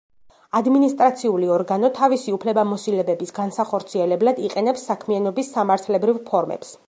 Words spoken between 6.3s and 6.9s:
ფორმებს.